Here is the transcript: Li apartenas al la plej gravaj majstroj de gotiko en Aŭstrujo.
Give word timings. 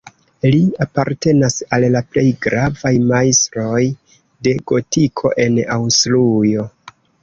Li 0.53 0.61
apartenas 0.85 1.57
al 1.77 1.85
la 1.97 2.01
plej 2.15 2.25
gravaj 2.47 2.95
majstroj 3.13 3.85
de 4.49 4.59
gotiko 4.75 5.37
en 5.49 5.65
Aŭstrujo. 5.81 6.71